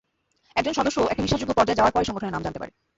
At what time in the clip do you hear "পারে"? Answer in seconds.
2.59-2.71